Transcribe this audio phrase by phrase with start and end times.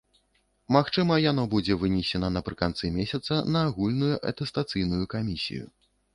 [0.75, 5.65] Магчыма, яно будзе вынесена напрыканцы месяца на агульную атэстацыйную камісію.